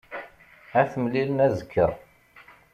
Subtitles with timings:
[0.79, 1.87] Ad t-mlilen azekka.